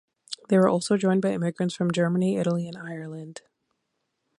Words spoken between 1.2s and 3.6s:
by immigrants from Germany, Italy, and Ireland.